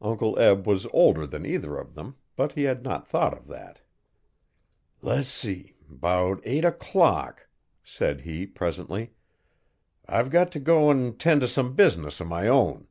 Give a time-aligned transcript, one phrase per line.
[0.00, 3.80] Uncle Eb was older than either of them but he had not thought of that.
[5.02, 7.46] 'Le's see; 's about eight o clock,'
[7.84, 9.12] said he, presently.
[10.08, 12.88] 'I've got t'go an' ten' to some business o' my own.